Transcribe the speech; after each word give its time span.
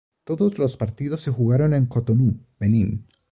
Todos 0.23 0.57
los 0.57 0.77
partidos 0.77 1.21
se 1.21 1.29
jugaron 1.29 1.75
en 1.75 1.85
Cotonú, 1.85 2.43
Benín. 2.59 3.05